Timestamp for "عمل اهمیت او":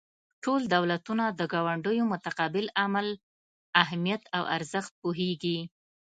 2.83-4.43